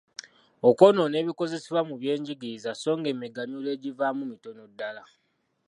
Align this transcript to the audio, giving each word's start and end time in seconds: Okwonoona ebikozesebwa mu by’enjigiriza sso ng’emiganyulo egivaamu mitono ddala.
Okwonoona 0.69 1.15
ebikozesebwa 1.23 1.81
mu 1.89 1.95
by’enjigiriza 2.01 2.71
sso 2.75 2.91
ng’emiganyulo 2.99 3.67
egivaamu 3.75 4.23
mitono 4.31 4.63
ddala. 4.71 5.03